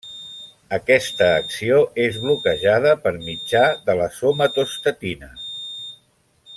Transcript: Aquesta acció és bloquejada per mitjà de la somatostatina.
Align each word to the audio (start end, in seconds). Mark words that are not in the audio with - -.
Aquesta 0.77 1.27
acció 1.41 1.77
és 2.05 2.17
bloquejada 2.23 2.95
per 3.05 3.13
mitjà 3.29 3.63
de 3.91 3.97
la 4.01 4.11
somatostatina. 4.19 5.31